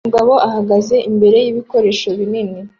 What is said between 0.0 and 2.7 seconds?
Umugabo ahagaze imbere yibikoresho binini